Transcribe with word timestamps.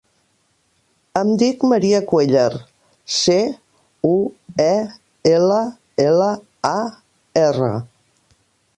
Em 1.19 1.27
dic 1.41 1.65
Maria 1.73 1.99
Cuellar: 2.13 2.57
ce, 3.17 3.37
u, 4.15 4.15
e, 4.67 4.73
ela, 5.37 5.63
ela, 6.09 6.35
a, 6.75 6.77
erra. 7.47 7.75